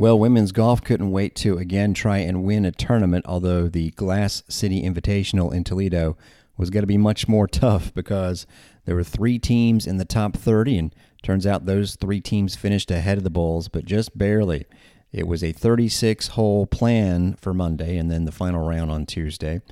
Well, 0.00 0.16
women's 0.16 0.52
golf 0.52 0.84
couldn't 0.84 1.10
wait 1.10 1.34
to 1.36 1.58
again 1.58 1.92
try 1.92 2.18
and 2.18 2.44
win 2.44 2.64
a 2.64 2.70
tournament, 2.70 3.24
although 3.26 3.66
the 3.66 3.90
Glass 3.90 4.44
City 4.48 4.80
Invitational 4.80 5.52
in 5.52 5.64
Toledo 5.64 6.16
was 6.56 6.70
going 6.70 6.84
to 6.84 6.86
be 6.86 6.96
much 6.96 7.26
more 7.26 7.48
tough 7.48 7.92
because 7.92 8.46
there 8.84 8.94
were 8.94 9.02
three 9.02 9.40
teams 9.40 9.88
in 9.88 9.96
the 9.96 10.04
top 10.04 10.36
30, 10.36 10.78
and 10.78 10.94
turns 11.24 11.48
out 11.48 11.66
those 11.66 11.96
three 11.96 12.20
teams 12.20 12.54
finished 12.54 12.92
ahead 12.92 13.18
of 13.18 13.24
the 13.24 13.28
Bulls, 13.28 13.66
but 13.66 13.86
just 13.86 14.16
barely. 14.16 14.66
It 15.10 15.26
was 15.26 15.42
a 15.42 15.50
36 15.50 16.28
hole 16.28 16.64
plan 16.64 17.34
for 17.34 17.52
Monday 17.52 17.96
and 17.96 18.08
then 18.08 18.24
the 18.24 18.30
final 18.30 18.68
round 18.68 18.92
on 18.92 19.04
Tuesday. 19.04 19.62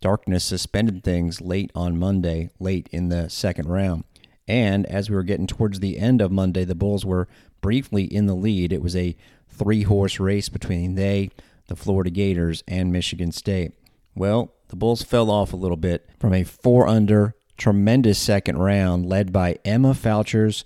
Darkness 0.00 0.42
suspended 0.42 1.04
things 1.04 1.40
late 1.40 1.70
on 1.76 1.96
Monday, 1.96 2.50
late 2.58 2.88
in 2.90 3.10
the 3.10 3.30
second 3.30 3.68
round. 3.68 4.02
And 4.48 4.86
as 4.86 5.08
we 5.08 5.14
were 5.14 5.22
getting 5.22 5.46
towards 5.46 5.78
the 5.78 5.98
end 5.98 6.20
of 6.20 6.32
Monday, 6.32 6.64
the 6.64 6.74
Bulls 6.74 7.04
were 7.04 7.28
briefly 7.60 8.04
in 8.04 8.26
the 8.26 8.34
lead. 8.34 8.72
It 8.72 8.82
was 8.82 8.96
a 8.96 9.14
three 9.58 9.82
horse 9.82 10.20
race 10.20 10.48
between 10.48 10.94
they, 10.94 11.30
the 11.66 11.76
Florida 11.76 12.10
Gators, 12.10 12.62
and 12.66 12.92
Michigan 12.92 13.32
State. 13.32 13.72
Well, 14.14 14.54
the 14.68 14.76
Bulls 14.76 15.02
fell 15.02 15.30
off 15.30 15.52
a 15.52 15.56
little 15.56 15.76
bit 15.76 16.08
from 16.18 16.32
a 16.32 16.44
four 16.44 16.86
under, 16.86 17.34
tremendous 17.56 18.18
second 18.18 18.58
round 18.58 19.06
led 19.06 19.32
by 19.32 19.58
Emma 19.64 19.94
Foucher's 19.94 20.64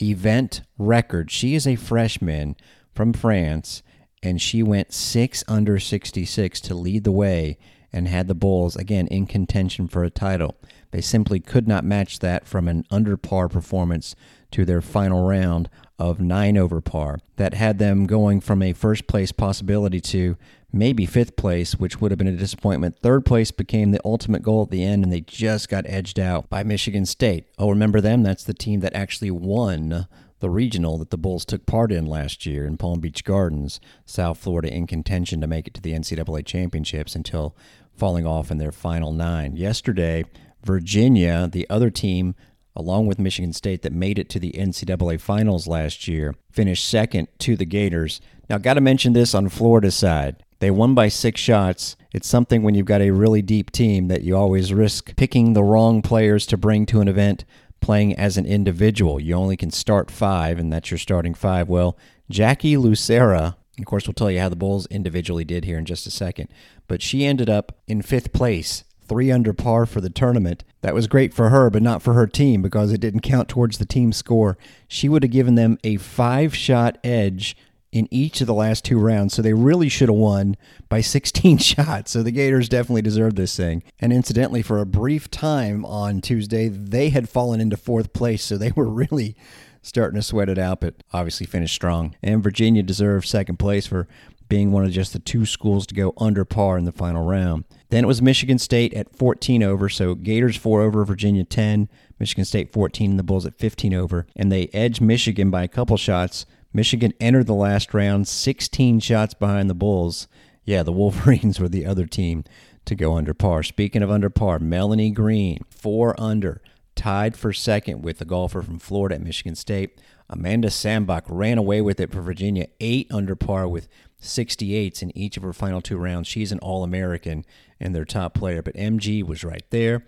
event 0.00 0.62
record. 0.78 1.30
She 1.30 1.54
is 1.54 1.66
a 1.66 1.76
freshman 1.76 2.56
from 2.94 3.12
France, 3.12 3.82
and 4.22 4.40
she 4.40 4.62
went 4.62 4.92
six 4.92 5.44
under 5.48 5.78
66 5.78 6.60
to 6.60 6.74
lead 6.74 7.04
the 7.04 7.12
way 7.12 7.58
and 7.92 8.08
had 8.08 8.28
the 8.28 8.34
Bulls 8.34 8.76
again 8.76 9.06
in 9.08 9.26
contention 9.26 9.88
for 9.88 10.04
a 10.04 10.10
title. 10.10 10.56
They 10.90 11.00
simply 11.00 11.40
could 11.40 11.66
not 11.66 11.84
match 11.84 12.18
that 12.20 12.46
from 12.46 12.68
an 12.68 12.84
under 12.90 13.16
par 13.16 13.48
performance 13.48 14.14
to 14.52 14.64
their 14.64 14.80
final 14.80 15.26
round 15.26 15.68
of 15.98 16.20
nine 16.20 16.56
over 16.56 16.80
par. 16.80 17.18
That 17.36 17.54
had 17.54 17.78
them 17.78 18.06
going 18.06 18.40
from 18.40 18.62
a 18.62 18.72
first 18.72 19.06
place 19.06 19.32
possibility 19.32 20.00
to 20.00 20.36
maybe 20.72 21.06
fifth 21.06 21.36
place, 21.36 21.74
which 21.76 22.00
would 22.00 22.10
have 22.10 22.18
been 22.18 22.26
a 22.26 22.36
disappointment. 22.36 22.98
Third 22.98 23.24
place 23.24 23.50
became 23.50 23.90
the 23.90 24.00
ultimate 24.04 24.42
goal 24.42 24.62
at 24.62 24.70
the 24.70 24.84
end, 24.84 25.04
and 25.04 25.12
they 25.12 25.20
just 25.20 25.68
got 25.68 25.86
edged 25.86 26.18
out 26.18 26.48
by 26.48 26.62
Michigan 26.62 27.06
State. 27.06 27.46
Oh, 27.58 27.70
remember 27.70 28.00
them? 28.00 28.22
That's 28.22 28.44
the 28.44 28.54
team 28.54 28.80
that 28.80 28.94
actually 28.94 29.30
won 29.30 30.06
the 30.40 30.50
regional 30.50 30.98
that 30.98 31.10
the 31.10 31.16
Bulls 31.18 31.44
took 31.44 31.66
part 31.66 31.92
in 31.92 32.04
last 32.04 32.44
year 32.44 32.66
in 32.66 32.76
Palm 32.76 32.98
Beach 32.98 33.22
Gardens, 33.22 33.80
South 34.04 34.38
Florida, 34.38 34.74
in 34.74 34.88
contention 34.88 35.40
to 35.40 35.46
make 35.46 35.68
it 35.68 35.74
to 35.74 35.80
the 35.80 35.92
NCAA 35.92 36.44
championships 36.44 37.14
until 37.14 37.56
falling 38.02 38.26
off 38.26 38.50
in 38.50 38.58
their 38.58 38.72
final 38.72 39.12
nine. 39.12 39.54
Yesterday, 39.54 40.24
Virginia, 40.64 41.48
the 41.52 41.64
other 41.70 41.88
team, 41.88 42.34
along 42.74 43.06
with 43.06 43.20
Michigan 43.20 43.52
State, 43.52 43.82
that 43.82 43.92
made 43.92 44.18
it 44.18 44.28
to 44.30 44.40
the 44.40 44.50
NCAA 44.58 45.20
finals 45.20 45.68
last 45.68 46.08
year, 46.08 46.34
finished 46.50 46.88
second 46.88 47.28
to 47.38 47.54
the 47.54 47.64
Gators. 47.64 48.20
Now, 48.50 48.58
got 48.58 48.74
to 48.74 48.80
mention 48.80 49.12
this 49.12 49.36
on 49.36 49.48
Florida's 49.48 49.94
side. 49.94 50.42
They 50.58 50.68
won 50.68 50.96
by 50.96 51.06
six 51.06 51.40
shots. 51.40 51.94
It's 52.12 52.26
something 52.26 52.64
when 52.64 52.74
you've 52.74 52.86
got 52.86 53.02
a 53.02 53.12
really 53.12 53.40
deep 53.40 53.70
team 53.70 54.08
that 54.08 54.22
you 54.22 54.36
always 54.36 54.74
risk 54.74 55.14
picking 55.14 55.52
the 55.52 55.62
wrong 55.62 56.02
players 56.02 56.44
to 56.46 56.56
bring 56.56 56.86
to 56.86 57.02
an 57.02 57.06
event 57.06 57.44
playing 57.80 58.16
as 58.16 58.36
an 58.36 58.46
individual. 58.46 59.20
You 59.20 59.36
only 59.36 59.56
can 59.56 59.70
start 59.70 60.10
five, 60.10 60.58
and 60.58 60.72
that's 60.72 60.90
your 60.90 60.98
starting 60.98 61.34
five. 61.34 61.68
Well, 61.68 61.96
Jackie 62.28 62.76
Lucera, 62.76 63.56
of 63.78 63.84
course, 63.86 64.06
we'll 64.06 64.14
tell 64.14 64.30
you 64.30 64.40
how 64.40 64.48
the 64.48 64.56
Bulls 64.56 64.86
individually 64.86 65.44
did 65.44 65.64
here 65.64 65.78
in 65.78 65.84
just 65.84 66.06
a 66.06 66.10
second, 66.10 66.48
but 66.88 67.00
she 67.00 67.24
ended 67.24 67.48
up 67.48 67.78
in 67.86 68.02
fifth 68.02 68.32
place 68.32 68.84
three 69.08 69.30
under 69.30 69.52
par 69.52 69.84
for 69.86 70.00
the 70.00 70.10
tournament. 70.10 70.64
That 70.80 70.94
was 70.94 71.06
great 71.06 71.34
for 71.34 71.50
her, 71.50 71.70
but 71.70 71.82
not 71.82 72.02
for 72.02 72.14
her 72.14 72.26
team 72.26 72.62
because 72.62 72.92
it 72.92 73.00
didn't 73.00 73.20
count 73.20 73.48
towards 73.48 73.78
the 73.78 73.84
team 73.84 74.12
score. 74.12 74.56
She 74.88 75.08
would 75.08 75.22
have 75.22 75.32
given 75.32 75.54
them 75.54 75.78
a 75.84 75.96
five 75.96 76.54
shot 76.54 76.98
edge 77.04 77.56
in 77.92 78.08
each 78.10 78.40
of 78.40 78.46
the 78.46 78.54
last 78.54 78.86
two 78.86 78.98
rounds, 78.98 79.34
so 79.34 79.42
they 79.42 79.52
really 79.52 79.88
should 79.90 80.08
have 80.08 80.16
won 80.16 80.56
by 80.88 81.00
16 81.02 81.58
shots. 81.58 82.10
So 82.10 82.22
the 82.22 82.30
Gators 82.30 82.68
definitely 82.68 83.02
deserved 83.02 83.36
this 83.36 83.56
thing. 83.56 83.82
And 84.00 84.12
incidentally, 84.12 84.62
for 84.62 84.78
a 84.78 84.86
brief 84.86 85.30
time 85.30 85.84
on 85.84 86.20
Tuesday, 86.20 86.68
they 86.68 87.10
had 87.10 87.28
fallen 87.28 87.60
into 87.60 87.76
fourth 87.76 88.12
place, 88.12 88.42
so 88.42 88.56
they 88.56 88.72
were 88.72 88.88
really 88.88 89.36
starting 89.82 90.18
to 90.18 90.22
sweat 90.22 90.48
it 90.48 90.58
out, 90.58 90.80
but 90.80 91.02
obviously 91.12 91.46
finished 91.46 91.74
strong. 91.74 92.16
And 92.22 92.42
Virginia 92.42 92.82
deserved 92.82 93.26
second 93.26 93.58
place 93.58 93.86
for 93.86 94.08
being 94.48 94.70
one 94.70 94.84
of 94.84 94.90
just 94.90 95.12
the 95.14 95.18
two 95.18 95.46
schools 95.46 95.86
to 95.86 95.94
go 95.94 96.12
under 96.18 96.44
par 96.44 96.76
in 96.76 96.84
the 96.84 96.92
final 96.92 97.24
round. 97.24 97.64
Then 97.88 98.04
it 98.04 98.06
was 98.06 98.20
Michigan 98.20 98.58
State 98.58 98.92
at 98.94 99.16
14 99.16 99.62
over, 99.62 99.88
so 99.88 100.14
Gators 100.14 100.56
4 100.56 100.82
over, 100.82 101.04
Virginia 101.04 101.42
10, 101.44 101.88
Michigan 102.18 102.44
State 102.44 102.70
14, 102.72 103.10
and 103.12 103.18
the 103.18 103.24
Bulls 103.24 103.46
at 103.46 103.58
15 103.58 103.94
over. 103.94 104.26
And 104.36 104.52
they 104.52 104.68
edged 104.74 105.00
Michigan 105.00 105.50
by 105.50 105.62
a 105.62 105.68
couple 105.68 105.96
shots. 105.96 106.44
Michigan 106.74 107.14
entered 107.18 107.46
the 107.46 107.54
last 107.54 107.94
round 107.94 108.28
16 108.28 109.00
shots 109.00 109.34
behind 109.34 109.70
the 109.70 109.74
Bulls. 109.74 110.28
Yeah, 110.64 110.82
the 110.82 110.92
Wolverines 110.92 111.58
were 111.58 111.68
the 111.68 111.86
other 111.86 112.06
team 112.06 112.44
to 112.84 112.94
go 112.94 113.16
under 113.16 113.32
par. 113.32 113.62
Speaking 113.62 114.02
of 114.02 114.10
under 114.10 114.28
par, 114.28 114.58
Melanie 114.58 115.10
Green, 115.10 115.60
4 115.70 116.14
under, 116.20 116.60
tied 116.94 117.36
for 117.36 117.52
second 117.52 118.02
with 118.02 118.18
the 118.18 118.24
golfer 118.24 118.62
from 118.62 118.78
Florida 118.78 119.16
at 119.16 119.22
Michigan 119.22 119.54
State. 119.54 120.00
Amanda 120.28 120.68
Sambach 120.68 121.24
ran 121.28 121.58
away 121.58 121.80
with 121.80 122.00
it 122.00 122.10
for 122.10 122.20
Virginia, 122.20 122.66
8 122.80 123.08
under 123.10 123.36
par 123.36 123.68
with 123.68 123.88
68s 124.20 125.02
in 125.02 125.16
each 125.16 125.36
of 125.36 125.42
her 125.42 125.52
final 125.52 125.80
two 125.80 125.98
rounds. 125.98 126.28
She's 126.28 126.52
an 126.52 126.58
All 126.60 126.84
American 126.84 127.44
and 127.80 127.94
their 127.94 128.04
top 128.04 128.34
player, 128.34 128.62
but 128.62 128.74
MG 128.74 129.22
was 129.22 129.44
right 129.44 129.64
there. 129.70 130.04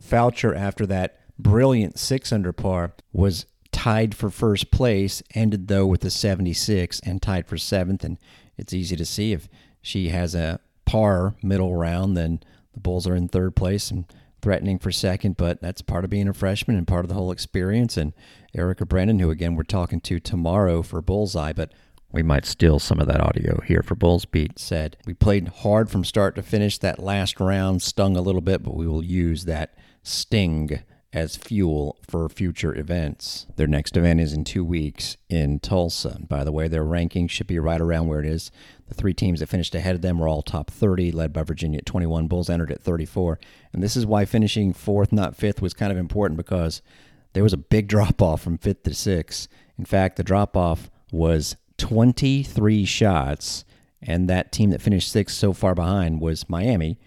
Foucher, 0.00 0.54
after 0.54 0.86
that 0.86 1.20
brilliant 1.38 1.98
six 1.98 2.32
under 2.32 2.52
par, 2.52 2.94
was 3.12 3.46
tied 3.72 4.14
for 4.14 4.30
first 4.30 4.70
place, 4.70 5.22
ended 5.34 5.68
though 5.68 5.86
with 5.86 6.04
a 6.04 6.10
76 6.10 7.00
and 7.00 7.20
tied 7.20 7.46
for 7.46 7.58
seventh. 7.58 8.04
And 8.04 8.18
it's 8.56 8.72
easy 8.72 8.96
to 8.96 9.04
see 9.04 9.32
if 9.32 9.48
she 9.82 10.08
has 10.08 10.34
a 10.34 10.60
par 10.84 11.34
middle 11.42 11.76
round, 11.76 12.16
then 12.16 12.40
the 12.72 12.80
Bulls 12.80 13.06
are 13.06 13.14
in 13.14 13.28
third 13.28 13.56
place 13.56 13.90
and 13.90 14.04
threatening 14.42 14.78
for 14.78 14.92
second, 14.92 15.36
but 15.36 15.60
that's 15.60 15.82
part 15.82 16.04
of 16.04 16.10
being 16.10 16.28
a 16.28 16.34
freshman 16.34 16.76
and 16.76 16.86
part 16.86 17.04
of 17.04 17.08
the 17.08 17.14
whole 17.14 17.32
experience. 17.32 17.96
And 17.96 18.12
Erica 18.54 18.86
Brennan, 18.86 19.18
who 19.18 19.30
again 19.30 19.56
we're 19.56 19.64
talking 19.64 20.00
to 20.02 20.20
tomorrow 20.20 20.82
for 20.82 21.02
Bullseye, 21.02 21.52
but 21.52 21.72
we 22.12 22.22
might 22.22 22.46
steal 22.46 22.78
some 22.78 23.00
of 23.00 23.06
that 23.08 23.20
audio 23.20 23.60
here 23.62 23.82
for 23.82 23.94
Bulls 23.94 24.24
Beat 24.24 24.58
said. 24.58 24.96
We 25.06 25.14
played 25.14 25.48
hard 25.48 25.90
from 25.90 26.04
start 26.04 26.34
to 26.36 26.42
finish. 26.42 26.78
That 26.78 26.98
last 26.98 27.40
round 27.40 27.82
stung 27.82 28.16
a 28.16 28.22
little 28.22 28.40
bit, 28.40 28.62
but 28.62 28.74
we 28.74 28.86
will 28.86 29.04
use 29.04 29.44
that 29.44 29.74
sting 30.02 30.80
as 31.16 31.34
fuel 31.34 31.96
for 32.06 32.28
future 32.28 32.76
events. 32.78 33.46
Their 33.56 33.66
next 33.66 33.96
event 33.96 34.20
is 34.20 34.34
in 34.34 34.44
two 34.44 34.62
weeks 34.62 35.16
in 35.30 35.60
Tulsa. 35.60 36.18
By 36.20 36.44
the 36.44 36.52
way, 36.52 36.68
their 36.68 36.84
ranking 36.84 37.26
should 37.26 37.46
be 37.46 37.58
right 37.58 37.80
around 37.80 38.08
where 38.08 38.20
it 38.20 38.26
is. 38.26 38.50
The 38.88 38.94
three 38.94 39.14
teams 39.14 39.40
that 39.40 39.48
finished 39.48 39.74
ahead 39.74 39.94
of 39.94 40.02
them 40.02 40.18
were 40.18 40.28
all 40.28 40.42
top 40.42 40.70
30, 40.70 41.10
led 41.12 41.32
by 41.32 41.42
Virginia 41.42 41.78
at 41.78 41.86
21. 41.86 42.28
Bulls 42.28 42.50
entered 42.50 42.70
at 42.70 42.82
34. 42.82 43.40
And 43.72 43.82
this 43.82 43.96
is 43.96 44.04
why 44.04 44.26
finishing 44.26 44.74
fourth, 44.74 45.10
not 45.10 45.34
fifth, 45.34 45.62
was 45.62 45.72
kind 45.72 45.90
of 45.90 45.96
important 45.96 46.36
because 46.36 46.82
there 47.32 47.42
was 47.42 47.54
a 47.54 47.58
big 47.58 47.88
drop 47.88 48.20
off 48.20 48.42
from 48.42 48.58
fifth 48.58 48.82
to 48.82 48.92
sixth. 48.92 49.48
In 49.78 49.86
fact, 49.86 50.16
the 50.16 50.22
drop 50.22 50.54
off 50.54 50.90
was 51.10 51.56
23 51.78 52.84
shots, 52.84 53.64
and 54.02 54.28
that 54.28 54.52
team 54.52 54.68
that 54.68 54.82
finished 54.82 55.10
sixth 55.10 55.38
so 55.38 55.54
far 55.54 55.74
behind 55.74 56.20
was 56.20 56.46
Miami, 56.50 56.98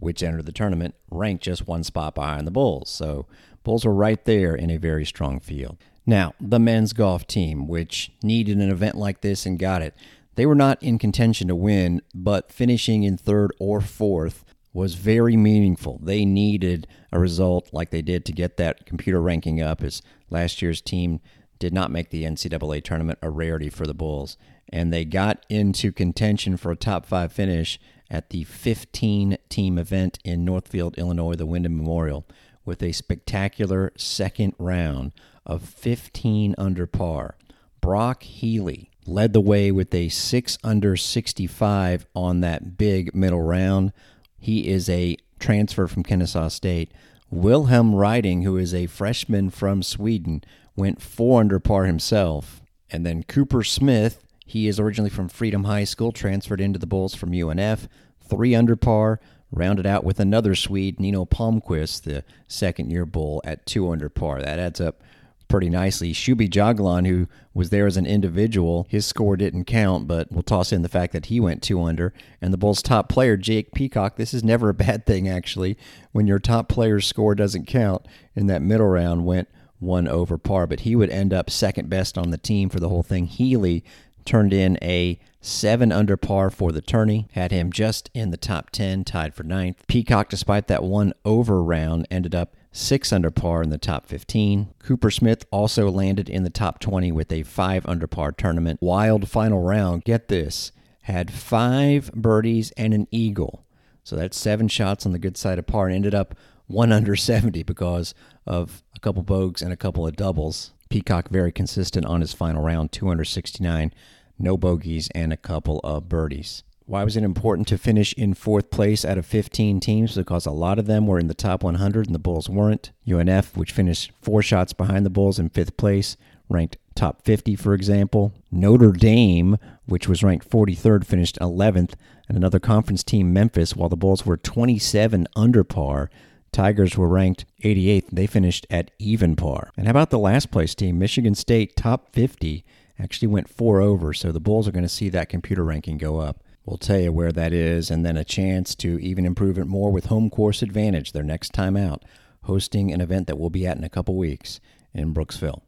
which 0.00 0.22
entered 0.22 0.46
the 0.46 0.52
tournament 0.52 0.94
ranked 1.10 1.44
just 1.44 1.66
one 1.66 1.84
spot 1.84 2.14
behind 2.14 2.46
the 2.46 2.50
Bulls. 2.50 2.90
So 2.90 3.26
Bulls 3.62 3.84
were 3.84 3.94
right 3.94 4.22
there 4.24 4.54
in 4.54 4.70
a 4.70 4.76
very 4.76 5.04
strong 5.04 5.40
field. 5.40 5.78
Now, 6.06 6.34
the 6.40 6.58
men's 6.58 6.92
golf 6.92 7.26
team, 7.26 7.66
which 7.66 8.12
needed 8.22 8.58
an 8.58 8.70
event 8.70 8.96
like 8.96 9.22
this 9.22 9.46
and 9.46 9.58
got 9.58 9.82
it, 9.82 9.94
they 10.34 10.46
were 10.46 10.54
not 10.54 10.82
in 10.82 10.98
contention 10.98 11.48
to 11.48 11.54
win, 11.54 12.02
but 12.14 12.52
finishing 12.52 13.04
in 13.04 13.16
third 13.16 13.52
or 13.58 13.80
fourth 13.80 14.44
was 14.72 14.96
very 14.96 15.36
meaningful. 15.36 16.00
They 16.02 16.24
needed 16.24 16.86
a 17.12 17.20
result 17.20 17.70
like 17.72 17.90
they 17.90 18.02
did 18.02 18.24
to 18.26 18.32
get 18.32 18.56
that 18.56 18.84
computer 18.84 19.22
ranking 19.22 19.62
up 19.62 19.82
as 19.82 20.02
last 20.30 20.60
year's 20.60 20.80
team 20.80 21.20
did 21.60 21.72
not 21.72 21.92
make 21.92 22.10
the 22.10 22.24
NCAA 22.24 22.82
tournament 22.82 23.20
a 23.22 23.30
rarity 23.30 23.70
for 23.70 23.86
the 23.86 23.94
Bulls. 23.94 24.36
And 24.70 24.92
they 24.92 25.04
got 25.04 25.46
into 25.48 25.92
contention 25.92 26.56
for 26.56 26.72
a 26.72 26.76
top 26.76 27.06
five 27.06 27.32
finish 27.32 27.78
at 28.10 28.30
the 28.30 28.44
15 28.44 29.38
team 29.48 29.78
event 29.78 30.18
in 30.24 30.44
Northfield, 30.44 30.96
Illinois, 30.98 31.34
the 31.34 31.46
Windon 31.46 31.76
Memorial, 31.76 32.24
with 32.64 32.82
a 32.82 32.92
spectacular 32.92 33.92
second 33.96 34.54
round 34.58 35.12
of 35.46 35.62
15 35.62 36.54
under 36.56 36.86
par. 36.86 37.36
Brock 37.80 38.22
Healy 38.22 38.90
led 39.06 39.32
the 39.32 39.40
way 39.40 39.70
with 39.70 39.94
a 39.94 40.08
6 40.08 40.58
under 40.64 40.96
65 40.96 42.06
on 42.14 42.40
that 42.40 42.78
big 42.78 43.14
middle 43.14 43.42
round. 43.42 43.92
He 44.38 44.68
is 44.68 44.88
a 44.88 45.16
transfer 45.38 45.86
from 45.86 46.02
Kennesaw 46.02 46.48
State. 46.48 46.92
Wilhelm 47.30 47.94
Riding, 47.94 48.42
who 48.42 48.56
is 48.56 48.72
a 48.72 48.86
freshman 48.86 49.50
from 49.50 49.82
Sweden, 49.82 50.42
went 50.76 51.02
four 51.02 51.40
under 51.40 51.58
par 51.58 51.84
himself. 51.84 52.62
And 52.90 53.04
then 53.04 53.24
Cooper 53.24 53.62
Smith, 53.62 54.23
he 54.44 54.68
is 54.68 54.78
originally 54.78 55.10
from 55.10 55.28
Freedom 55.28 55.64
High 55.64 55.84
School, 55.84 56.12
transferred 56.12 56.60
into 56.60 56.78
the 56.78 56.86
Bulls 56.86 57.14
from 57.14 57.32
UNF, 57.32 57.88
three 58.20 58.54
under 58.54 58.76
par, 58.76 59.20
rounded 59.50 59.86
out 59.86 60.04
with 60.04 60.20
another 60.20 60.54
Swede, 60.54 61.00
Nino 61.00 61.24
Palmquist, 61.24 62.02
the 62.02 62.24
second 62.48 62.90
year 62.90 63.06
Bull, 63.06 63.40
at 63.44 63.64
two 63.66 63.90
under 63.90 64.08
par. 64.08 64.42
That 64.42 64.58
adds 64.58 64.80
up 64.80 65.02
pretty 65.48 65.70
nicely. 65.70 66.12
Shuby 66.12 66.48
Jaglan, 66.48 67.06
who 67.06 67.28
was 67.52 67.70
there 67.70 67.86
as 67.86 67.96
an 67.96 68.06
individual, 68.06 68.86
his 68.90 69.06
score 69.06 69.36
didn't 69.36 69.64
count, 69.64 70.08
but 70.08 70.30
we'll 70.32 70.42
toss 70.42 70.72
in 70.72 70.82
the 70.82 70.88
fact 70.88 71.12
that 71.12 71.26
he 71.26 71.38
went 71.38 71.62
two 71.62 71.82
under. 71.82 72.12
And 72.40 72.52
the 72.52 72.58
Bulls' 72.58 72.82
top 72.82 73.08
player, 73.08 73.36
Jake 73.36 73.72
Peacock, 73.72 74.16
this 74.16 74.34
is 74.34 74.42
never 74.42 74.68
a 74.68 74.74
bad 74.74 75.06
thing, 75.06 75.28
actually, 75.28 75.78
when 76.12 76.26
your 76.26 76.38
top 76.38 76.68
player's 76.68 77.06
score 77.06 77.34
doesn't 77.34 77.66
count 77.66 78.06
in 78.34 78.46
that 78.48 78.62
middle 78.62 78.88
round, 78.88 79.24
went 79.24 79.48
one 79.78 80.08
over 80.08 80.38
par, 80.38 80.66
but 80.66 80.80
he 80.80 80.96
would 80.96 81.10
end 81.10 81.32
up 81.32 81.50
second 81.50 81.88
best 81.88 82.16
on 82.16 82.30
the 82.30 82.38
team 82.38 82.68
for 82.68 82.80
the 82.80 82.88
whole 82.88 83.02
thing. 83.02 83.26
Healy 83.26 83.84
turned 84.24 84.52
in 84.52 84.78
a 84.82 85.18
seven 85.40 85.92
under 85.92 86.16
par 86.16 86.50
for 86.50 86.72
the 86.72 86.80
tourney, 86.80 87.28
had 87.32 87.52
him 87.52 87.70
just 87.70 88.10
in 88.14 88.30
the 88.30 88.36
top 88.36 88.70
10, 88.70 89.04
tied 89.04 89.34
for 89.34 89.42
ninth. 89.42 89.84
Peacock, 89.86 90.28
despite 90.28 90.68
that 90.68 90.82
one 90.82 91.12
over 91.24 91.62
round, 91.62 92.06
ended 92.10 92.34
up 92.34 92.56
six 92.72 93.12
under 93.12 93.30
par 93.30 93.62
in 93.62 93.70
the 93.70 93.78
top 93.78 94.06
15. 94.06 94.74
Cooper 94.78 95.10
Smith 95.10 95.44
also 95.50 95.90
landed 95.90 96.28
in 96.28 96.42
the 96.42 96.50
top 96.50 96.80
20 96.80 97.12
with 97.12 97.30
a 97.30 97.42
five 97.42 97.86
under 97.86 98.06
par 98.06 98.32
tournament. 98.32 98.80
Wild 98.82 99.28
final 99.28 99.62
round, 99.62 100.04
get 100.04 100.28
this, 100.28 100.72
had 101.02 101.30
five 101.30 102.10
birdies 102.12 102.72
and 102.72 102.94
an 102.94 103.06
eagle. 103.10 103.64
So 104.02 104.16
that's 104.16 104.36
seven 104.36 104.68
shots 104.68 105.06
on 105.06 105.12
the 105.12 105.18
good 105.18 105.36
side 105.36 105.58
of 105.58 105.66
par 105.66 105.86
and 105.86 105.94
ended 105.94 106.14
up 106.14 106.34
one 106.66 106.92
under 106.92 107.14
70 107.16 107.62
because 107.62 108.14
of 108.46 108.82
a 108.96 109.00
couple 109.00 109.22
bogeys 109.22 109.62
and 109.62 109.72
a 109.72 109.76
couple 109.76 110.06
of 110.06 110.16
doubles. 110.16 110.72
Peacock 110.88 111.28
very 111.28 111.52
consistent 111.52 112.06
on 112.06 112.20
his 112.20 112.32
final 112.32 112.62
round, 112.62 112.92
269, 112.92 113.92
no 114.38 114.56
bogeys 114.56 115.08
and 115.14 115.32
a 115.32 115.36
couple 115.36 115.80
of 115.84 116.08
birdies. 116.08 116.62
Why 116.86 117.02
was 117.02 117.16
it 117.16 117.22
important 117.22 117.66
to 117.68 117.78
finish 117.78 118.12
in 118.12 118.34
fourth 118.34 118.70
place 118.70 119.06
out 119.06 119.16
of 119.16 119.24
15 119.24 119.80
teams? 119.80 120.16
Because 120.16 120.44
a 120.44 120.50
lot 120.50 120.78
of 120.78 120.84
them 120.84 121.06
were 121.06 121.18
in 121.18 121.28
the 121.28 121.34
top 121.34 121.62
100 121.62 122.06
and 122.06 122.14
the 122.14 122.18
Bulls 122.18 122.50
weren't. 122.50 122.92
UNF, 123.06 123.56
which 123.56 123.72
finished 123.72 124.12
four 124.20 124.42
shots 124.42 124.74
behind 124.74 125.06
the 125.06 125.10
Bulls 125.10 125.38
in 125.38 125.48
fifth 125.48 125.78
place, 125.78 126.18
ranked 126.50 126.76
top 126.94 127.22
50, 127.22 127.56
for 127.56 127.72
example. 127.72 128.34
Notre 128.50 128.92
Dame, 128.92 129.56
which 129.86 130.08
was 130.08 130.22
ranked 130.22 130.48
43rd, 130.50 131.06
finished 131.06 131.38
11th. 131.40 131.94
And 132.28 132.36
another 132.36 132.60
conference 132.60 133.02
team, 133.02 133.32
Memphis, 133.32 133.74
while 133.74 133.88
the 133.88 133.96
Bulls 133.96 134.26
were 134.26 134.36
27 134.36 135.26
under 135.34 135.64
par, 135.64 136.10
Tigers 136.54 136.96
were 136.96 137.08
ranked 137.08 137.44
88th. 137.64 138.10
They 138.12 138.28
finished 138.28 138.64
at 138.70 138.92
even 139.00 139.34
par. 139.34 139.72
And 139.76 139.88
how 139.88 139.90
about 139.90 140.10
the 140.10 140.20
last 140.20 140.52
place 140.52 140.72
team, 140.72 141.00
Michigan 141.00 141.34
State, 141.34 141.74
top 141.74 142.12
50, 142.12 142.64
actually 142.96 143.26
went 143.28 143.50
four 143.50 143.80
over. 143.80 144.14
So 144.14 144.30
the 144.30 144.38
Bulls 144.38 144.68
are 144.68 144.72
going 144.72 144.84
to 144.84 144.88
see 144.88 145.08
that 145.08 145.28
computer 145.28 145.64
ranking 145.64 145.98
go 145.98 146.20
up. 146.20 146.44
We'll 146.64 146.78
tell 146.78 147.00
you 147.00 147.10
where 147.10 147.32
that 147.32 147.52
is, 147.52 147.90
and 147.90 148.06
then 148.06 148.16
a 148.16 148.24
chance 148.24 148.76
to 148.76 148.98
even 149.00 149.26
improve 149.26 149.58
it 149.58 149.66
more 149.66 149.90
with 149.90 150.06
Home 150.06 150.30
Course 150.30 150.62
Advantage, 150.62 151.10
their 151.10 151.24
next 151.24 151.52
time 151.52 151.76
out, 151.76 152.04
hosting 152.44 152.92
an 152.92 153.00
event 153.00 153.26
that 153.26 153.36
we'll 153.36 153.50
be 153.50 153.66
at 153.66 153.76
in 153.76 153.82
a 153.82 153.90
couple 153.90 154.16
weeks 154.16 154.60
in 154.94 155.12
Brooksville. 155.12 155.62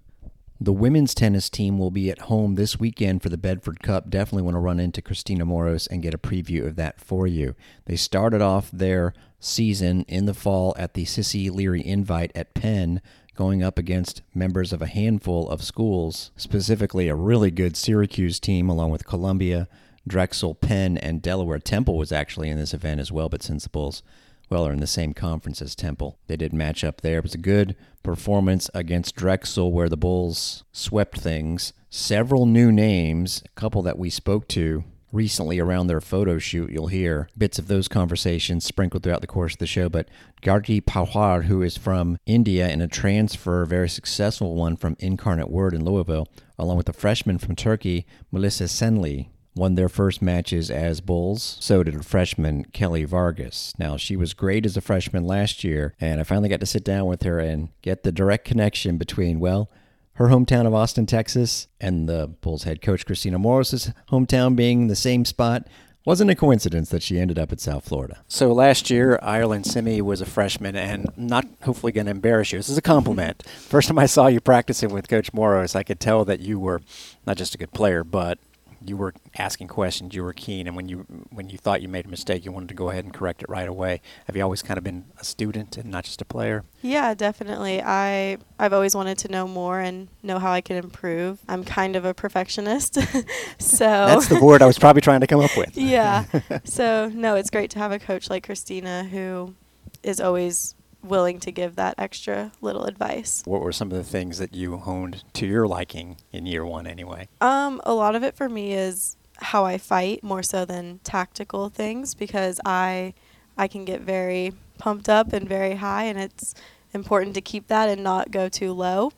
The 0.59 0.73
women's 0.73 1.15
tennis 1.15 1.51
team 1.51 1.79
will 1.79 1.91
be 1.91 2.11
at 2.11 2.23
home 2.23 2.55
this 2.55 2.81
weekend 2.81 3.23
for 3.23 3.29
the 3.29 3.37
Bedford 3.37 3.83
Cup. 3.83 4.09
Definitely 4.09 4.45
want 4.45 4.55
to 4.55 4.61
run 4.61 4.81
into 4.81 5.03
Christina 5.03 5.45
Moros 5.45 5.87
and 5.87 6.03
get 6.03 6.15
a 6.15 6.19
preview 6.19 6.67
of 6.67 6.77
that 6.77 6.99
for 6.99 7.27
you. 7.27 7.55
They 7.85 7.97
started 7.97 8.41
off 8.41 8.71
their 8.71 9.13
season 9.39 10.07
in 10.09 10.25
the 10.25 10.33
fall 10.33 10.75
at 10.79 10.95
the 10.95 11.05
Cissie 11.05 11.51
Leary 11.51 11.87
Invite 11.87 12.33
at 12.35 12.55
Penn, 12.55 13.03
going 13.35 13.63
up 13.63 13.79
against 13.79 14.23
members 14.35 14.73
of 14.73 14.81
a 14.81 14.87
handful 14.87 15.47
of 15.51 15.63
schools, 15.63 16.31
specifically 16.37 17.09
a 17.09 17.15
really 17.15 17.51
good 17.51 17.77
Syracuse 17.77 18.41
team 18.41 18.71
along 18.71 18.91
with 18.91 19.07
Columbia, 19.07 19.69
Drexel, 20.09 20.55
Penn, 20.55 20.97
and 20.97 21.21
Delaware. 21.21 21.59
Temple 21.59 21.99
was 21.99 22.13
actually 22.13 22.49
in 22.49 22.57
this 22.57 22.73
event 22.73 22.99
as 22.99 23.13
well, 23.13 23.29
but 23.29 23.43
since 23.43 23.65
the 23.65 23.69
Bulls, 23.69 24.03
well, 24.49 24.67
are 24.67 24.73
in 24.73 24.81
the 24.81 24.87
same 24.87 25.13
conference 25.15 25.61
as 25.61 25.75
Temple, 25.75 26.19
they 26.27 26.37
did 26.37 26.53
match 26.53 26.85
up 26.85 27.01
there. 27.01 27.19
It 27.19 27.25
was 27.25 27.35
a 27.35 27.39
good 27.39 27.77
performance 28.03 28.71
against 28.75 29.17
Drexel 29.17 29.73
where 29.73 29.89
the 29.89 29.97
Bulls 29.97 30.65
swept 30.73 31.19
things. 31.19 31.73
Several 31.91 32.47
new 32.47 32.71
names, 32.71 33.43
a 33.45 33.61
couple 33.61 33.83
that 33.83 33.99
we 33.99 34.11
spoke 34.11 34.47
to 34.49 34.85
recently 35.13 35.59
around 35.59 35.87
their 35.87 36.01
photo 36.01 36.39
shoot. 36.39 36.71
You'll 36.71 36.89
hear 36.89 37.29
bits 37.37 37.59
of 37.59 37.69
those 37.69 37.89
conversations 37.89 38.65
sprinkled 38.65 39.03
throughout 39.03 39.23
the 39.23 39.27
course 39.27 39.55
of 39.55 39.59
the 39.59 39.67
show. 39.67 39.89
But 39.89 40.09
Gargi 40.43 40.81
Pawar, 40.83 41.45
who 41.45 41.63
is 41.63 41.77
from 41.77 42.19
India 42.27 42.69
in 42.69 42.81
a 42.81 42.89
transfer, 42.89 43.65
very 43.65 43.89
successful 43.89 44.55
one 44.55 44.77
from 44.77 44.97
Incarnate 44.99 45.51
Word 45.51 45.75
in 45.75 45.85
Louisville, 45.85 46.29
along 46.59 46.77
with 46.77 46.89
a 46.89 46.93
freshman 46.93 47.39
from 47.39 47.57
Turkey, 47.57 48.07
Melissa 48.31 48.65
Senli, 48.65 49.29
won 49.57 49.75
their 49.75 49.89
first 49.89 50.21
matches 50.23 50.71
as 50.71 51.01
Bulls. 51.01 51.57
So 51.61 51.83
did 51.83 52.05
freshman, 52.05 52.67
Kelly 52.67 53.05
Vargas. 53.05 53.75
Now, 53.79 53.97
she 53.97 54.15
was 54.15 54.35
great 54.35 54.67
as 54.67 54.77
a 54.77 54.81
freshman 54.81 55.27
last 55.27 55.65
year, 55.65 55.95
and 56.01 56.21
I 56.21 56.25
finally 56.25 56.49
got 56.49 56.61
to 56.61 56.67
sit 56.67 56.85
down 56.85 57.07
with 57.07 57.23
her 57.23 57.39
and 57.41 57.71
get 57.83 58.03
the 58.03 58.13
direct 58.13 58.45
connection 58.45 58.99
between, 58.99 59.41
well, 59.41 59.71
her 60.15 60.29
hometown 60.29 60.67
of 60.67 60.75
Austin, 60.75 61.07
Texas, 61.07 61.69
and 61.81 62.09
the 62.09 62.29
Bulls 62.41 62.65
head 62.65 62.81
coach 62.81 63.05
Christina 63.05 63.39
Moros's 63.39 63.93
hometown 64.11 64.57
being 64.57 64.89
the 64.89 64.97
same 64.97 65.25
spot. 65.25 65.67
Wasn't 66.07 66.31
a 66.31 66.37
coincidence 66.37 66.89
that 66.91 67.03
she 67.03 67.19
ended 67.19 67.37
up 67.37 67.51
at 67.51 67.59
South 67.59 67.89
Florida. 67.89 68.23
So 68.29 68.53
last 68.53 68.91
year, 68.91 69.19
Ireland 69.23 69.65
Simme 69.65 70.03
was 70.03 70.21
a 70.21 70.27
freshman, 70.27 70.77
and 70.77 71.09
not 71.17 71.47
hopefully 71.63 71.91
going 71.91 72.05
to 72.05 72.13
embarrass 72.13 72.53
you. 72.53 72.61
This 72.61 72.69
is 72.69 72.79
a 72.79 72.83
compliment. 72.83 73.43
First 73.59 73.89
time 73.89 73.99
I 73.99 74.07
saw 74.07 74.29
you 74.29 74.41
practicing 74.41 74.91
with 74.91 75.09
Coach 75.09 75.33
Moros, 75.33 75.75
I 75.75 75.83
could 75.83 75.99
tell 75.99 76.25
that 76.27 76.39
you 76.39 76.61
were 76.61 76.81
not 77.27 77.37
just 77.37 77.57
a 77.57 77.59
good 77.59 77.73
player, 77.73 78.05
but 78.05 78.39
you 78.85 78.97
were 78.97 79.15
asking 79.39 79.69
questions, 79.69 80.15
you 80.15 80.23
were 80.23 80.33
keen, 80.33 80.67
and 80.67 80.77
when 80.77 80.89
you 80.89 81.07
when 81.31 81.49
you 81.49 81.59
thought 81.59 81.83
you 81.83 81.89
made 81.89 82.07
a 82.07 82.09
mistake, 82.09 82.45
you 82.45 82.53
wanted 82.53 82.69
to 82.69 82.75
go 82.75 82.91
ahead 82.91 83.05
and 83.05 83.13
correct 83.13 83.43
it 83.43 83.49
right 83.49 83.69
away. 83.69 84.01
Have 84.27 84.37
you 84.37 84.43
always 84.43 84.63
kind 84.63 84.79
of 84.79 84.85
been 84.85 85.07
a 85.19 85.25
student 85.25 85.77
and 85.77 85.91
not 85.91 86.05
just 86.05 86.23
a 86.23 86.25
player? 86.25 86.65
Yeah, 86.83 87.15
definitely. 87.15 87.83
I 87.83 88.39
I've 88.59 88.73
always 88.73 88.95
wanted 88.95 89.19
to 89.19 89.29
know 89.29 89.49
more 89.49 89.81
and 89.81 90.09
know 90.23 90.39
how 90.39 90.53
I 90.53 90.61
can 90.61 90.77
improve. 90.77 91.41
I'm 91.49 91.65
kind 91.65 91.97
of 91.97 92.05
a 92.05 92.15
perfectionist, 92.15 92.95
so 93.59 93.85
that's 93.85 94.29
the 94.29 94.41
word 94.41 94.63
I 94.63 94.67
was 94.67 94.79
probably 94.79 95.03
trying 95.03 95.21
to 95.21 95.27
come 95.27 95.41
up 95.41 95.57
with. 95.57 95.77
yeah. 95.77 96.25
so 96.65 97.11
no, 97.13 97.35
it's 97.35 97.51
great 97.51 97.71
to 97.73 97.79
have 97.79 97.93
a 97.93 97.99
coach 97.99 98.31
like 98.31 98.45
Christina 98.45 99.05
who 99.05 99.55
is 100.03 100.21
always 100.21 100.76
willing 101.09 101.41
to 101.41 101.53
give 101.53 101.77
that 101.77 101.95
extra 101.99 102.53
little 102.61 102.85
advice. 102.85 103.43
What 103.45 103.61
were 103.61 103.73
some 103.73 103.91
of 103.91 103.97
the 103.97 104.05
things 104.05 104.39
that 104.39 104.55
you 104.55 104.77
honed 104.77 105.25
to 105.35 105.47
your 105.47 105.67
liking 105.67 106.19
in 106.33 106.47
year 106.47 106.65
one 106.65 106.87
anyway? 106.87 107.29
Um, 107.41 107.81
a 107.85 107.95
lot 107.95 108.15
of 108.15 108.23
it 108.23 108.37
for 108.37 108.49
me 108.49 108.73
is 108.73 109.17
how 109.39 109.65
I 109.65 109.79
fight 109.79 110.23
more 110.23 110.43
so 110.43 110.65
than 110.65 111.01
tactical 111.05 111.69
things 111.69 112.15
because 112.15 112.61
I 112.65 113.15
I 113.59 113.69
can 113.69 113.85
get 113.85 114.01
very 114.03 114.53
pumped 114.79 115.09
up 115.09 115.33
and 115.33 115.49
very 115.49 115.77
high 115.77 116.05
and 116.05 116.19
it's 116.19 116.55
important 116.93 117.35
to 117.35 117.41
keep 117.41 117.69
that 117.69 117.89
and 117.89 118.03
not 118.03 118.31
go 118.31 118.49
too 118.49 118.73
low. 118.73 119.13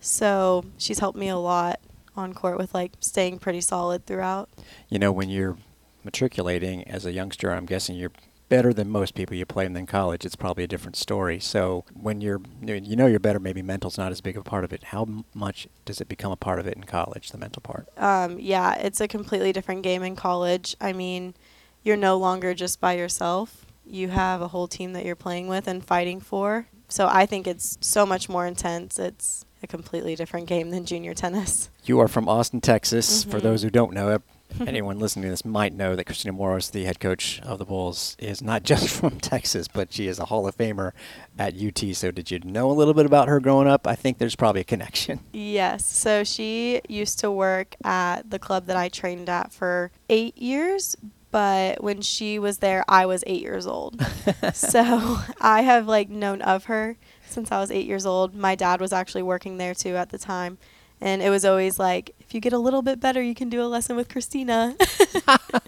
So 0.00 0.64
she's 0.78 0.98
helped 0.98 1.18
me 1.18 1.28
a 1.28 1.36
lot 1.36 1.80
on 2.16 2.34
court 2.34 2.58
with 2.58 2.74
like 2.74 2.92
staying 3.00 3.38
pretty 3.38 3.60
solid 3.60 4.06
throughout. 4.06 4.48
You 4.88 4.98
know, 4.98 5.12
when 5.12 5.28
you're 5.28 5.56
matriculating 6.04 6.84
as 6.84 7.04
a 7.06 7.12
youngster, 7.12 7.50
I'm 7.50 7.66
guessing 7.66 7.96
you're 7.96 8.12
better 8.48 8.72
than 8.72 8.88
most 8.88 9.14
people 9.14 9.36
you 9.36 9.46
play 9.46 9.64
them 9.64 9.76
in 9.76 9.86
college, 9.86 10.24
it's 10.24 10.36
probably 10.36 10.64
a 10.64 10.68
different 10.68 10.96
story. 10.96 11.40
So 11.40 11.84
when 11.94 12.20
you're, 12.20 12.40
you 12.62 12.96
know, 12.96 13.06
you're 13.06 13.18
better. 13.20 13.40
Maybe 13.40 13.62
mental's 13.62 13.98
not 13.98 14.12
as 14.12 14.20
big 14.20 14.36
a 14.36 14.42
part 14.42 14.64
of 14.64 14.72
it. 14.72 14.84
How 14.84 15.06
much 15.34 15.66
does 15.84 16.00
it 16.00 16.08
become 16.08 16.32
a 16.32 16.36
part 16.36 16.58
of 16.58 16.66
it 16.66 16.76
in 16.76 16.84
college? 16.84 17.30
The 17.30 17.38
mental 17.38 17.60
part. 17.60 17.88
Um, 17.96 18.38
yeah, 18.38 18.74
it's 18.74 19.00
a 19.00 19.08
completely 19.08 19.52
different 19.52 19.82
game 19.82 20.02
in 20.02 20.16
college. 20.16 20.76
I 20.80 20.92
mean, 20.92 21.34
you're 21.82 21.96
no 21.96 22.16
longer 22.16 22.54
just 22.54 22.80
by 22.80 22.94
yourself. 22.94 23.66
You 23.86 24.08
have 24.08 24.40
a 24.40 24.48
whole 24.48 24.68
team 24.68 24.92
that 24.94 25.04
you're 25.04 25.16
playing 25.16 25.48
with 25.48 25.68
and 25.68 25.84
fighting 25.84 26.20
for. 26.20 26.68
So 26.88 27.08
I 27.10 27.26
think 27.26 27.46
it's 27.46 27.76
so 27.80 28.06
much 28.06 28.28
more 28.28 28.46
intense. 28.46 28.98
It's 28.98 29.44
a 29.62 29.66
completely 29.66 30.14
different 30.14 30.46
game 30.46 30.70
than 30.70 30.84
junior 30.84 31.14
tennis. 31.14 31.70
You 31.84 31.98
are 32.00 32.08
from 32.08 32.28
Austin, 32.28 32.60
Texas. 32.60 33.22
Mm-hmm. 33.22 33.30
For 33.30 33.40
those 33.40 33.62
who 33.62 33.70
don't 33.70 33.92
know 33.92 34.10
it, 34.10 34.22
anyone 34.66 34.98
listening 34.98 35.24
to 35.24 35.30
this 35.30 35.44
might 35.44 35.72
know 35.72 35.96
that 35.96 36.04
Christina 36.04 36.32
Moros, 36.32 36.70
the 36.70 36.84
head 36.84 37.00
coach 37.00 37.40
of 37.42 37.58
the 37.58 37.64
Bulls, 37.64 38.16
is 38.18 38.42
not 38.42 38.62
just 38.64 38.88
from 38.88 39.18
Texas, 39.18 39.68
but 39.68 39.92
she 39.92 40.06
is 40.06 40.18
a 40.18 40.26
Hall 40.26 40.46
of 40.46 40.56
Famer 40.56 40.92
at 41.38 41.54
UT. 41.54 41.94
So, 41.94 42.10
did 42.10 42.30
you 42.30 42.40
know 42.40 42.70
a 42.70 42.72
little 42.72 42.94
bit 42.94 43.06
about 43.06 43.28
her 43.28 43.40
growing 43.40 43.68
up? 43.68 43.86
I 43.86 43.94
think 43.94 44.18
there's 44.18 44.36
probably 44.36 44.60
a 44.60 44.64
connection. 44.64 45.20
Yes. 45.54 45.84
So, 45.86 46.24
she 46.24 46.80
used 46.88 47.18
to 47.20 47.30
work 47.30 47.76
at 47.84 48.30
the 48.30 48.38
club 48.38 48.66
that 48.66 48.76
I 48.76 48.88
trained 48.88 49.28
at 49.28 49.52
for 49.52 49.90
eight 50.08 50.36
years. 50.38 50.96
But 51.30 51.82
when 51.82 52.00
she 52.00 52.38
was 52.38 52.58
there, 52.58 52.84
I 52.88 53.06
was 53.06 53.24
eight 53.26 53.42
years 53.42 53.66
old. 53.66 54.00
so 54.52 55.18
I 55.40 55.62
have 55.62 55.86
like 55.86 56.08
known 56.08 56.40
of 56.42 56.64
her 56.64 56.96
since 57.28 57.50
I 57.50 57.58
was 57.60 57.70
eight 57.70 57.86
years 57.86 58.06
old. 58.06 58.34
My 58.34 58.54
dad 58.54 58.80
was 58.80 58.92
actually 58.92 59.22
working 59.22 59.58
there 59.58 59.74
too 59.74 59.96
at 59.96 60.10
the 60.10 60.18
time 60.18 60.58
and 61.04 61.22
it 61.22 61.28
was 61.28 61.44
always 61.44 61.78
like 61.78 62.14
if 62.18 62.34
you 62.34 62.40
get 62.40 62.52
a 62.52 62.58
little 62.58 62.82
bit 62.82 62.98
better 62.98 63.22
you 63.22 63.34
can 63.34 63.48
do 63.48 63.62
a 63.62 63.68
lesson 63.68 63.94
with 63.94 64.08
christina. 64.08 64.74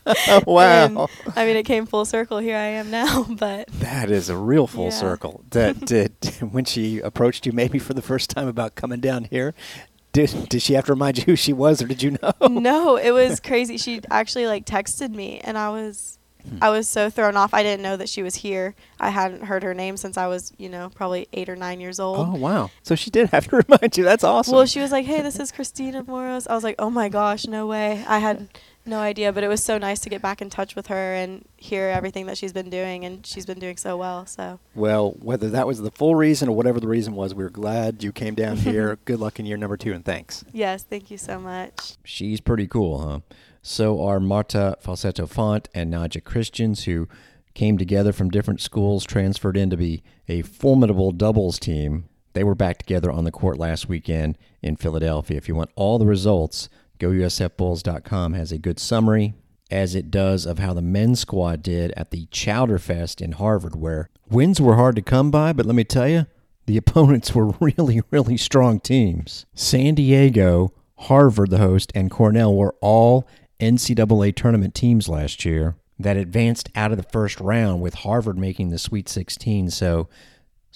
Wow. 0.46 0.86
And, 0.86 0.98
i 1.36 1.44
mean 1.44 1.56
it 1.56 1.64
came 1.64 1.86
full 1.86 2.04
circle. 2.04 2.38
Here 2.38 2.56
i 2.56 2.66
am 2.66 2.90
now 2.90 3.24
but 3.28 3.68
that 3.68 4.10
is 4.10 4.28
a 4.28 4.36
real 4.36 4.66
full 4.66 4.86
yeah. 4.86 4.90
circle. 4.90 5.44
That 5.50 5.80
did 5.80 6.12
when 6.40 6.64
she 6.64 6.98
approached 7.00 7.46
you 7.46 7.52
maybe 7.52 7.78
for 7.78 7.94
the 7.94 8.02
first 8.02 8.30
time 8.30 8.48
about 8.48 8.74
coming 8.74 9.00
down 9.00 9.24
here 9.24 9.54
did, 10.12 10.48
did 10.48 10.62
she 10.62 10.72
have 10.72 10.86
to 10.86 10.92
remind 10.92 11.18
you 11.18 11.24
who 11.24 11.36
she 11.36 11.52
was 11.52 11.82
or 11.82 11.86
did 11.86 12.02
you 12.02 12.16
know? 12.22 12.32
No 12.48 12.96
it 12.96 13.10
was 13.10 13.38
crazy. 13.38 13.76
She 13.76 14.00
actually 14.10 14.46
like 14.46 14.64
texted 14.64 15.10
me 15.10 15.40
and 15.40 15.58
i 15.58 15.68
was 15.68 16.15
Mm. 16.46 16.58
I 16.62 16.70
was 16.70 16.88
so 16.88 17.10
thrown 17.10 17.36
off. 17.36 17.52
I 17.52 17.62
didn't 17.62 17.82
know 17.82 17.96
that 17.96 18.08
she 18.08 18.22
was 18.22 18.36
here. 18.36 18.74
I 19.00 19.10
hadn't 19.10 19.44
heard 19.44 19.62
her 19.62 19.74
name 19.74 19.96
since 19.96 20.16
I 20.16 20.26
was, 20.26 20.52
you 20.58 20.68
know, 20.68 20.90
probably 20.94 21.26
eight 21.32 21.48
or 21.48 21.56
nine 21.56 21.80
years 21.80 21.98
old. 22.00 22.18
Oh 22.18 22.34
wow! 22.34 22.70
So 22.82 22.94
she 22.94 23.10
did 23.10 23.30
have 23.30 23.48
to 23.48 23.56
remind 23.68 23.96
you. 23.96 24.04
That's 24.04 24.24
awesome. 24.24 24.54
Well, 24.54 24.66
she 24.66 24.80
was 24.80 24.92
like, 24.92 25.06
"Hey, 25.06 25.22
this 25.22 25.38
is 25.38 25.50
Christina 25.52 26.02
Moros." 26.04 26.46
I 26.46 26.54
was 26.54 26.64
like, 26.64 26.76
"Oh 26.78 26.90
my 26.90 27.08
gosh, 27.08 27.46
no 27.46 27.66
way!" 27.66 28.04
I 28.06 28.18
had 28.18 28.48
no 28.88 29.00
idea, 29.00 29.32
but 29.32 29.42
it 29.42 29.48
was 29.48 29.64
so 29.64 29.78
nice 29.78 29.98
to 29.98 30.08
get 30.08 30.22
back 30.22 30.40
in 30.40 30.48
touch 30.48 30.76
with 30.76 30.86
her 30.86 31.12
and 31.14 31.44
hear 31.56 31.88
everything 31.88 32.26
that 32.26 32.38
she's 32.38 32.52
been 32.52 32.70
doing, 32.70 33.04
and 33.04 33.26
she's 33.26 33.44
been 33.44 33.58
doing 33.58 33.76
so 33.76 33.96
well. 33.96 34.26
So, 34.26 34.60
well, 34.76 35.10
whether 35.18 35.50
that 35.50 35.66
was 35.66 35.80
the 35.82 35.90
full 35.90 36.14
reason 36.14 36.48
or 36.48 36.54
whatever 36.54 36.78
the 36.78 36.86
reason 36.86 37.14
was, 37.16 37.34
we 37.34 37.42
are 37.42 37.50
glad 37.50 38.04
you 38.04 38.12
came 38.12 38.36
down 38.36 38.56
here. 38.58 38.98
Good 39.04 39.18
luck 39.18 39.40
in 39.40 39.46
year 39.46 39.56
number 39.56 39.76
two, 39.76 39.92
and 39.92 40.04
thanks. 40.04 40.44
yes, 40.52 40.84
thank 40.84 41.10
you 41.10 41.18
so 41.18 41.40
much. 41.40 41.94
She's 42.04 42.40
pretty 42.40 42.68
cool, 42.68 42.98
huh? 43.00 43.20
So 43.68 44.00
are 44.00 44.20
Marta 44.20 44.76
Falsetto 44.78 45.26
Font 45.26 45.68
and 45.74 45.92
Nadja 45.92 46.22
Christians, 46.22 46.84
who 46.84 47.08
came 47.52 47.78
together 47.78 48.12
from 48.12 48.30
different 48.30 48.60
schools, 48.60 49.04
transferred 49.04 49.56
in 49.56 49.70
to 49.70 49.76
be 49.76 50.04
a 50.28 50.42
formidable 50.42 51.10
doubles 51.10 51.58
team. 51.58 52.04
They 52.34 52.44
were 52.44 52.54
back 52.54 52.78
together 52.78 53.10
on 53.10 53.24
the 53.24 53.32
court 53.32 53.58
last 53.58 53.88
weekend 53.88 54.38
in 54.62 54.76
Philadelphia. 54.76 55.36
If 55.36 55.48
you 55.48 55.56
want 55.56 55.72
all 55.74 55.98
the 55.98 56.06
results, 56.06 56.68
GoUSFBulls.com 57.00 58.34
has 58.34 58.52
a 58.52 58.58
good 58.58 58.78
summary, 58.78 59.34
as 59.68 59.96
it 59.96 60.12
does 60.12 60.46
of 60.46 60.60
how 60.60 60.72
the 60.72 60.80
men's 60.80 61.18
squad 61.18 61.64
did 61.64 61.90
at 61.96 62.12
the 62.12 62.26
Chowder 62.26 62.78
Fest 62.78 63.20
in 63.20 63.32
Harvard, 63.32 63.74
where 63.74 64.10
wins 64.30 64.60
were 64.60 64.76
hard 64.76 64.94
to 64.94 65.02
come 65.02 65.32
by, 65.32 65.52
but 65.52 65.66
let 65.66 65.74
me 65.74 65.82
tell 65.82 66.08
you, 66.08 66.26
the 66.66 66.76
opponents 66.76 67.34
were 67.34 67.48
really, 67.58 68.00
really 68.12 68.36
strong 68.36 68.78
teams. 68.78 69.44
San 69.54 69.96
Diego, 69.96 70.72
Harvard, 70.98 71.50
the 71.50 71.58
host, 71.58 71.90
and 71.96 72.12
Cornell 72.12 72.54
were 72.54 72.76
all 72.80 73.26
NCAA 73.60 74.34
tournament 74.34 74.74
teams 74.74 75.08
last 75.08 75.44
year 75.44 75.76
that 75.98 76.16
advanced 76.16 76.68
out 76.74 76.90
of 76.90 76.98
the 76.98 77.02
first 77.04 77.40
round, 77.40 77.80
with 77.80 77.94
Harvard 77.94 78.38
making 78.38 78.70
the 78.70 78.78
Sweet 78.78 79.08
16. 79.08 79.70
So 79.70 80.08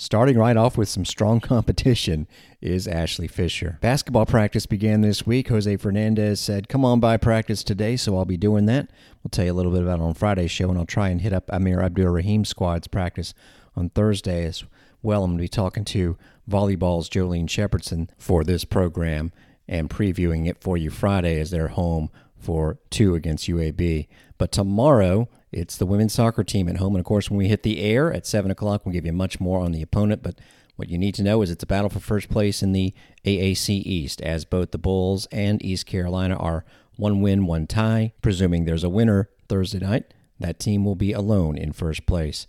Starting 0.01 0.39
right 0.39 0.57
off 0.57 0.79
with 0.79 0.89
some 0.89 1.05
strong 1.05 1.41
competition 1.43 2.27
is 2.63 2.89
Ashley 2.89 3.29
Fisher. 3.29 3.77
Basketball 3.83 4.25
practice 4.25 4.65
began 4.65 5.03
this 5.03 5.27
week. 5.27 5.49
Jose 5.49 5.77
Fernandez 5.77 6.41
said, 6.41 6.71
Come 6.71 6.87
on 6.87 7.01
by 7.01 7.19
practice 7.19 7.63
today, 7.63 7.99
so 7.99 8.17
I'll 8.17 8.25
be 8.25 8.39
doing 8.39 8.65
that. 8.65 8.89
We'll 9.23 9.29
tell 9.31 9.45
you 9.45 9.53
a 9.53 9.59
little 9.61 9.73
bit 9.73 9.83
about 9.83 9.99
it 9.99 10.03
on 10.03 10.15
Friday's 10.15 10.51
show, 10.51 10.71
and 10.71 10.79
I'll 10.79 10.87
try 10.87 11.11
and 11.11 11.21
hit 11.21 11.35
up 11.35 11.51
Amir 11.53 11.83
Abdur-Rahim's 11.83 12.49
squad's 12.49 12.89
practice 12.89 13.35
on 13.77 13.91
Thursday 13.91 14.47
as 14.47 14.65
well. 15.03 15.23
I'm 15.23 15.33
going 15.33 15.39
to 15.39 15.43
be 15.43 15.49
talking 15.49 15.85
to 15.85 16.17
volleyball's 16.49 17.11
Jolene 17.11 17.45
Shepardson 17.45 18.09
for 18.17 18.43
this 18.43 18.65
program 18.65 19.33
and 19.69 19.91
previewing 19.91 20.49
it 20.49 20.63
for 20.63 20.79
you 20.79 20.89
Friday 20.89 21.39
as 21.39 21.51
they're 21.51 21.69
home 21.69 22.09
for 22.41 22.79
two 22.91 23.15
against 23.15 23.49
UAB. 23.49 24.09
But 24.39 24.53
tomorrow, 24.53 25.29
it's 25.53 25.77
the 25.77 25.87
women's 25.87 26.15
soccer 26.15 26.45
team 26.45 26.69
at 26.69 26.79
home. 26.79 26.95
And 26.95 27.01
of 27.01 27.07
course, 27.07 27.31
when 27.31 27.39
we 27.39 27.49
hit 27.49 27.63
the 27.63 27.81
air 27.81 28.13
at 28.13 28.27
7 28.27 28.51
o'clock, 28.51 28.85
we'll 28.85 28.93
give 28.93 29.07
you 29.07 29.13
much 29.13 29.41
more 29.41 29.61
on 29.61 29.73
the 29.73 29.83
opponent. 29.83 30.23
But 30.23 30.39
what 30.77 30.89
you 30.89 30.99
need 30.99 31.15
to 31.17 31.23
know 31.23 31.43
is 31.43 31.51
it's 31.51 31.63
a 31.63 31.67
battle 31.67 31.91
for 31.91 32.01
first 32.01 32.31
place 32.31 32.63
in 32.63 32.73
the 32.73 32.95
AAC 33.25 33.69
East, 33.69 34.23
as 34.23 34.45
both 34.45 34.71
the 34.71 34.79
Bulls 34.79 35.27
and 35.31 35.63
East 35.65 35.87
Carolina 35.87 36.37
are 36.37 36.65
one 36.97 37.21
win, 37.21 37.47
one 37.47 37.67
tie. 37.67 38.13
Presuming 38.23 38.65
there's 38.65 38.85
a 38.85 38.89
winner 38.89 39.29
Thursday 39.49 39.79
night, 39.79 40.15
that 40.39 40.59
team 40.59 40.85
will 40.85 40.95
be 40.95 41.13
alone 41.13 41.59
in 41.59 41.73
first 41.73 42.07
place 42.07 42.47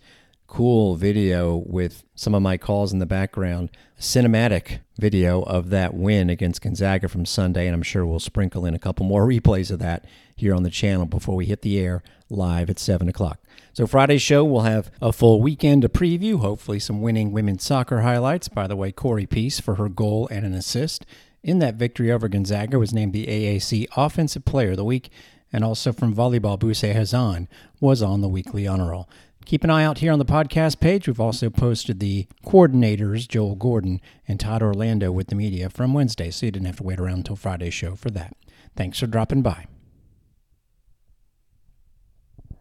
cool 0.52 0.96
video 0.96 1.56
with 1.64 2.04
some 2.14 2.34
of 2.34 2.42
my 2.42 2.58
calls 2.58 2.92
in 2.92 2.98
the 2.98 3.06
background, 3.06 3.70
cinematic 3.98 4.80
video 4.98 5.40
of 5.44 5.70
that 5.70 5.94
win 5.94 6.28
against 6.28 6.60
Gonzaga 6.60 7.08
from 7.08 7.24
Sunday, 7.24 7.66
and 7.66 7.74
I'm 7.74 7.82
sure 7.82 8.04
we'll 8.04 8.20
sprinkle 8.20 8.66
in 8.66 8.74
a 8.74 8.78
couple 8.78 9.06
more 9.06 9.26
replays 9.26 9.70
of 9.70 9.78
that 9.78 10.04
here 10.36 10.54
on 10.54 10.62
the 10.62 10.68
channel 10.68 11.06
before 11.06 11.36
we 11.36 11.46
hit 11.46 11.62
the 11.62 11.78
air 11.78 12.02
live 12.28 12.68
at 12.68 12.78
7 12.78 13.08
o'clock. 13.08 13.40
So, 13.72 13.86
Friday's 13.86 14.20
show, 14.20 14.44
we'll 14.44 14.60
have 14.60 14.90
a 15.00 15.10
full 15.10 15.40
weekend 15.40 15.80
to 15.82 15.88
preview, 15.88 16.38
hopefully, 16.40 16.78
some 16.78 17.00
winning 17.00 17.32
women's 17.32 17.64
soccer 17.64 18.02
highlights. 18.02 18.48
By 18.48 18.66
the 18.66 18.76
way, 18.76 18.92
Corey 18.92 19.24
Peace 19.24 19.58
for 19.58 19.76
her 19.76 19.88
goal 19.88 20.28
and 20.30 20.44
an 20.44 20.52
assist 20.52 21.06
in 21.42 21.60
that 21.60 21.76
victory 21.76 22.12
over 22.12 22.28
Gonzaga 22.28 22.78
was 22.78 22.92
named 22.92 23.14
the 23.14 23.26
AAC 23.26 23.86
Offensive 23.96 24.44
Player 24.44 24.72
of 24.72 24.76
the 24.76 24.84
Week, 24.84 25.08
and 25.50 25.64
also 25.64 25.94
from 25.94 26.14
volleyball, 26.14 26.58
Buse 26.58 26.82
Hazan 26.82 27.48
was 27.80 28.02
on 28.02 28.20
the 28.20 28.28
weekly 28.28 28.66
honor 28.66 28.90
roll. 28.90 29.08
Keep 29.44 29.64
an 29.64 29.70
eye 29.70 29.84
out 29.84 29.98
here 29.98 30.12
on 30.12 30.18
the 30.18 30.24
podcast 30.24 30.80
page. 30.80 31.06
We've 31.06 31.20
also 31.20 31.50
posted 31.50 32.00
the 32.00 32.26
coordinators, 32.44 33.28
Joel 33.28 33.56
Gordon 33.56 34.00
and 34.26 34.38
Todd 34.40 34.62
Orlando, 34.62 35.10
with 35.12 35.28
the 35.28 35.34
media 35.34 35.68
from 35.68 35.92
Wednesday, 35.92 36.30
so 36.30 36.46
you 36.46 36.52
didn't 36.52 36.66
have 36.66 36.76
to 36.76 36.82
wait 36.84 37.00
around 37.00 37.18
until 37.18 37.36
Friday's 37.36 37.74
show 37.74 37.94
for 37.94 38.10
that. 38.10 38.34
Thanks 38.76 38.98
for 38.98 39.06
dropping 39.06 39.42
by. 39.42 39.66